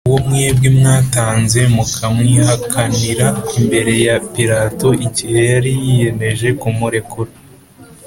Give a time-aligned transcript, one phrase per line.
[0.07, 7.31] uwo mwebwe mwatanze e mukamwihakanira imbere ya Pilato igihe yari yiyemeje kumurekura